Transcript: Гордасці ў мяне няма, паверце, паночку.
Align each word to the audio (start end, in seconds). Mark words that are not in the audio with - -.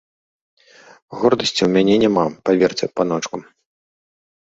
Гордасці 1.17 1.53
ў 1.53 1.69
мяне 1.75 1.95
няма, 2.07 2.25
паверце, 2.49 2.85
паночку. 2.99 3.37